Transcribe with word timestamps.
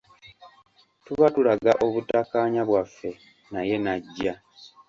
Tuba 1.05 1.27
tulaga 1.35 1.71
obutakkaanya 1.85 2.61
bwaffe 2.69 3.09
naye 3.53 3.75
n’ajja. 3.83 4.33